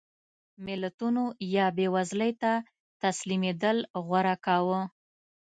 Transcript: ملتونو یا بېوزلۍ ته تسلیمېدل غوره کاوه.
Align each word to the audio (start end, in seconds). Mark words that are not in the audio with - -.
ملتونو 0.65 1.23
یا 1.55 1.65
بېوزلۍ 1.77 2.31
ته 2.41 2.51
تسلیمېدل 3.01 3.77
غوره 4.05 4.35
کاوه. 4.45 4.81